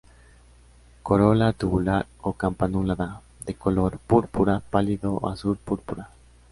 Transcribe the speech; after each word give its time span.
Corola 1.07 1.53
tubular 1.53 2.07
o 2.23 2.33
campanulada, 2.33 3.21
de 3.45 3.53
color 3.53 3.99
púrpura 3.99 4.59
pálido 4.71 5.17
o 5.21 5.29
azul 5.29 5.57
púrpura. 5.57 6.09